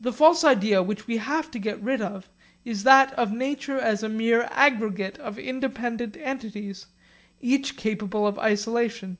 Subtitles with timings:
[0.00, 2.28] The false idea which we have to get rid of
[2.64, 6.86] is that of nature as a mere aggregate of independent entities,
[7.40, 9.18] each capable of isolation.